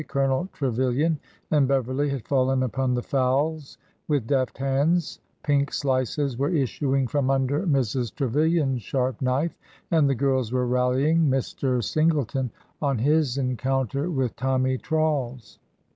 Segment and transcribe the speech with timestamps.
[0.07, 1.19] Colonel Trevilian
[1.51, 3.77] and Beverly had fallen upon the fowls
[4.07, 8.11] with deft hands, pink slices were issuing from under Mrs.
[8.15, 9.55] Trevilian's sharp knife,
[9.91, 11.83] and the girls were rallying Mr.
[11.83, 12.49] Singleton
[12.81, 15.59] on his encounter with Tommy Trawles.